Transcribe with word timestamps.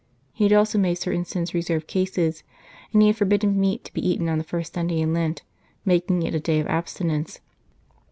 He 0.33 0.45
had 0.45 0.53
also 0.53 0.79
made 0.79 0.95
certain 0.97 1.25
sins 1.25 1.53
reserved 1.53 1.85
cases, 1.85 2.41
and 2.91 3.03
he 3.03 3.09
had 3.09 3.17
forbidden 3.17 3.59
meat 3.59 3.83
to 3.83 3.93
be 3.93 4.01
eaten 4.09 4.29
on 4.29 4.39
the 4.39 4.43
first 4.43 4.73
Sunday 4.73 4.99
in 4.99 5.13
Lent, 5.13 5.43
making 5.85 6.23
it 6.23 6.33
a 6.33 6.39
day 6.39 6.59
of 6.59 6.65
abstinence. 6.65 7.39